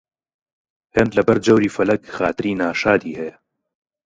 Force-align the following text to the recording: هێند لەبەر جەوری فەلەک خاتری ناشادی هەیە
هێند 0.95 1.11
لەبەر 1.17 1.37
جەوری 1.45 1.73
فەلەک 1.75 2.01
خاتری 2.15 2.57
ناشادی 2.61 3.17
هەیە 3.19 3.35